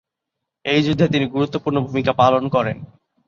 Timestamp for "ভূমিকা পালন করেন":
1.87-2.77